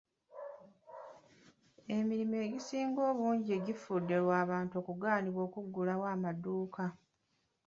Emirimu 1.97 2.35
egisinga 2.45 2.99
obungi 3.09 3.53
gifudde 3.65 4.13
olw'abantu 4.21 4.73
okugaanibwa 4.81 5.41
okuggulawo 5.47 6.05
amadduuka. 6.15 6.85